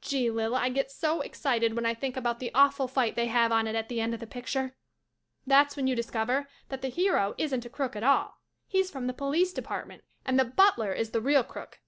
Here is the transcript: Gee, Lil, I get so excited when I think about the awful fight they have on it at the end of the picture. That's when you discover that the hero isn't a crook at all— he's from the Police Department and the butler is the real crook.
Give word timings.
Gee, 0.00 0.28
Lil, 0.32 0.56
I 0.56 0.68
get 0.68 0.90
so 0.90 1.20
excited 1.20 1.76
when 1.76 1.86
I 1.86 1.94
think 1.94 2.16
about 2.16 2.40
the 2.40 2.50
awful 2.54 2.88
fight 2.88 3.14
they 3.14 3.26
have 3.26 3.52
on 3.52 3.68
it 3.68 3.76
at 3.76 3.88
the 3.88 4.00
end 4.00 4.14
of 4.14 4.18
the 4.18 4.26
picture. 4.26 4.74
That's 5.46 5.76
when 5.76 5.86
you 5.86 5.94
discover 5.94 6.48
that 6.70 6.82
the 6.82 6.88
hero 6.88 7.36
isn't 7.38 7.64
a 7.64 7.70
crook 7.70 7.94
at 7.94 8.02
all— 8.02 8.40
he's 8.66 8.90
from 8.90 9.06
the 9.06 9.14
Police 9.14 9.52
Department 9.52 10.02
and 10.24 10.40
the 10.40 10.44
butler 10.44 10.92
is 10.92 11.12
the 11.12 11.20
real 11.20 11.44
crook. 11.44 11.78